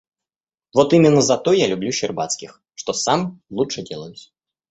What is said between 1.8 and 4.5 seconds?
Щербацких, что сам лучше делаюсь.